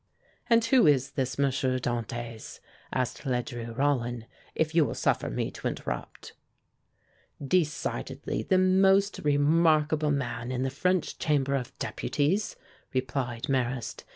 [0.49, 1.45] "And who is this M.
[1.45, 2.59] Dantès,"
[2.91, 6.33] asked Ledru Rollin, "if you will suffer me to interrupt?"
[7.39, 12.55] "Decidedly the most remarkable man in the French Chamber of Deputies,"
[12.95, 14.03] replied Marrast.